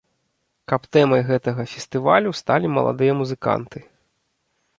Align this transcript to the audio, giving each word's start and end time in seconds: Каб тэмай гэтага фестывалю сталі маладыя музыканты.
Каб 0.71 0.87
тэмай 0.95 1.21
гэтага 1.29 1.65
фестывалю 1.73 2.33
сталі 2.41 2.67
маладыя 2.79 3.13
музыканты. 3.21 3.79